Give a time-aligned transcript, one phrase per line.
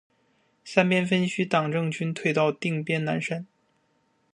[0.65, 3.45] 三边分区党政军退到定边南山。